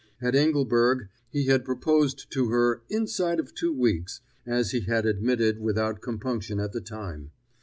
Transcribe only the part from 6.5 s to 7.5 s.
at the time.